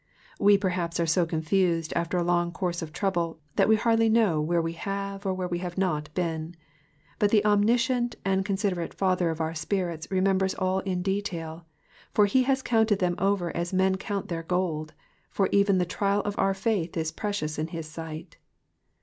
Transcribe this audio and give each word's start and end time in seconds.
We 0.39 0.57
perhaps 0.57 0.99
are 0.99 1.05
so 1.05 1.27
confused 1.27 1.93
after 1.95 2.17
a 2.17 2.23
loug 2.23 2.53
course 2.55 2.81
of 2.81 2.91
trouble, 2.91 3.39
that 3.55 3.69
we 3.69 3.75
hardly 3.75 4.09
know 4.09 4.41
where 4.41 4.59
we 4.59 4.73
have 4.73 5.27
or 5.27 5.33
where 5.35 5.47
we 5.47 5.59
have 5.59 5.77
not 5.77 6.11
been; 6.15 6.55
)3ut 7.19 7.29
the 7.29 7.45
omniscient 7.45 8.15
and 8.25 8.43
considerate 8.43 8.95
Father 8.95 9.29
of 9.29 9.39
our 9.39 9.53
spirits 9.53 10.09
remembers 10.09 10.55
all 10.55 10.79
in 10.79 11.03
detail, 11.03 11.67
for 12.15 12.25
be 12.27 12.41
has 12.41 12.63
counted 12.63 12.97
them 12.97 13.13
over 13.19 13.55
as 13.55 13.73
men 13.73 13.95
count 13.95 14.27
their 14.27 14.41
gold, 14.41 14.93
for 15.29 15.49
even 15.51 15.77
tlie 15.77 15.87
trial 15.89 16.21
of 16.21 16.33
our 16.39 16.55
faith 16.55 16.97
is 16.97 17.11
precious 17.11 17.59
in 17.59 17.67
his 17.67 17.87
sight. 17.87 18.37